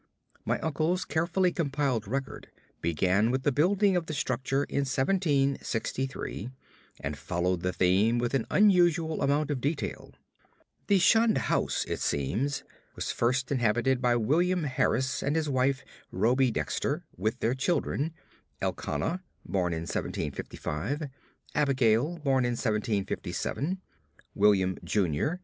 My 0.45 0.57
uncle's 0.61 1.05
carefully 1.05 1.51
compiled 1.51 2.07
record 2.07 2.49
began 2.81 3.29
with 3.29 3.43
the 3.43 3.51
building 3.51 3.95
of 3.95 4.07
the 4.07 4.15
structure 4.15 4.63
in 4.63 4.79
1763, 4.79 6.49
and 7.01 7.15
followed 7.15 7.61
the 7.61 7.71
theme 7.71 8.17
with 8.17 8.33
an 8.33 8.47
unusual 8.49 9.21
amount 9.21 9.51
of 9.51 9.61
detail. 9.61 10.13
The 10.87 10.97
shunned 10.97 11.37
house, 11.53 11.85
it 11.87 11.99
seems, 11.99 12.63
was 12.95 13.11
first 13.11 13.51
inhabited 13.51 14.01
by 14.01 14.15
William 14.15 14.63
Harris 14.63 15.21
and 15.21 15.35
his 15.35 15.47
wife 15.47 15.85
Rhoby 16.11 16.49
Dexter, 16.51 17.05
with 17.15 17.39
their 17.39 17.53
children, 17.53 18.11
Elkanah, 18.59 19.21
born 19.45 19.71
in 19.71 19.81
1755, 19.81 21.09
Abigail, 21.53 22.17
born 22.23 22.43
in 22.43 22.53
1757, 22.53 23.79
William, 24.33 24.79
Jr. 24.83 25.33